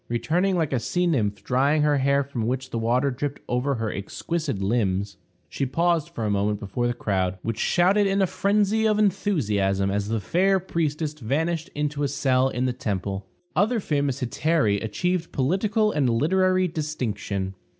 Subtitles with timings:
[0.09, 3.93] Returning like a sea nymph, drying her hair from which the water dripped over her
[3.93, 8.87] exquisite limbs, she paused for a moment before the crowd, which shouted in a phrensy
[8.89, 13.27] of enthusiasm as the fair priestess vanished into a cell in the temple.
[13.55, 17.53] Other famous hetairæ achieved political and literary distinction.